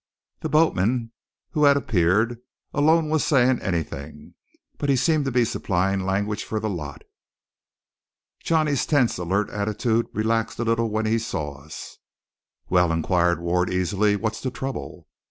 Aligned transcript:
The 0.39 0.49
boatman, 0.49 1.11
who 1.51 1.65
had 1.65 1.77
appeared, 1.77 2.39
alone 2.73 3.07
was 3.09 3.23
saying 3.23 3.61
anything, 3.61 4.33
but 4.79 4.89
he 4.89 4.95
seemed 4.95 5.25
to 5.25 5.31
be 5.31 5.45
supplying 5.45 5.99
language 5.99 6.43
for 6.43 6.59
the 6.59 6.71
lot. 6.71 7.03
Johnny's 8.43 8.87
tense, 8.87 9.19
alert 9.19 9.51
attitude 9.51 10.07
relaxed 10.11 10.57
a 10.57 10.63
little 10.65 10.89
when 10.89 11.05
he 11.05 11.19
saw 11.19 11.59
us. 11.63 11.99
"Well?" 12.67 12.91
inquired 12.91 13.41
Ward 13.41 13.71
easily. 13.71 14.15
"What's 14.15 14.41
the 14.41 14.49
trouble?" 14.49 15.07